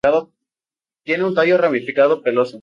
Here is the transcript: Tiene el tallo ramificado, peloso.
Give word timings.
Tiene 1.03 1.27
el 1.27 1.35
tallo 1.35 1.59
ramificado, 1.59 2.23
peloso. 2.23 2.59